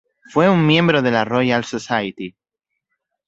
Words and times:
Fue 0.31 0.49
un 0.49 0.65
miembro 0.65 1.03
de 1.03 1.11
la 1.11 1.25
Royal 1.25 1.63
Society. 1.63 2.35